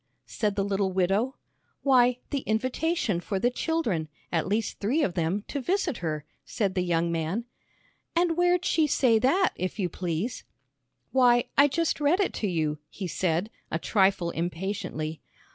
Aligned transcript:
said 0.25 0.55
the 0.55 0.63
little 0.63 0.91
widow. 0.91 1.35
"Why, 1.83 2.17
the 2.31 2.39
invitation 2.39 3.19
for 3.19 3.37
the 3.37 3.51
children, 3.51 4.07
at 4.31 4.47
least 4.47 4.79
three 4.79 5.03
of 5.03 5.13
them, 5.13 5.43
to 5.49 5.61
visit 5.61 5.97
her," 5.97 6.25
said 6.43 6.73
the 6.73 6.81
young 6.81 7.11
man. 7.11 7.45
"An' 8.15 8.35
where'd 8.35 8.65
she 8.65 8.87
say 8.87 9.19
that, 9.19 9.53
if 9.57 9.77
you 9.77 9.89
please?" 9.89 10.43
"Why, 11.11 11.43
I 11.55 11.67
just 11.67 12.01
read 12.01 12.19
it 12.19 12.33
to 12.41 12.47
you," 12.47 12.79
he 12.89 13.05
said, 13.05 13.51
a 13.69 13.77
trifle 13.77 14.31
impatiently. 14.31 15.21